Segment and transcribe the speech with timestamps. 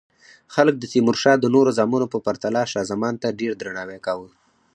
[0.53, 4.29] خلکو د تیمورشاه د نورو زامنو په پرتله شاه زمان ته ډیر درناوی کاوه.